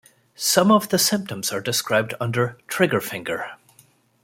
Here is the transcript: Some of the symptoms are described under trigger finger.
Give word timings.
Some 0.33 0.71
of 0.71 0.89
the 0.89 0.97
symptoms 0.97 1.51
are 1.53 1.61
described 1.61 2.15
under 2.19 2.57
trigger 2.67 3.01
finger. 3.01 3.51